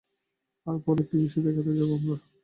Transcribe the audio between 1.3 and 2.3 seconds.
দেখতে যাবো আমরা।